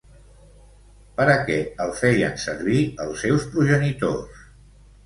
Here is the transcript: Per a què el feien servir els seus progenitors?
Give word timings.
Per 1.19 1.27
a 1.33 1.35
què 1.49 1.59
el 1.87 1.93
feien 2.01 2.41
servir 2.47 2.81
els 3.07 3.23
seus 3.27 3.47
progenitors? 3.55 4.47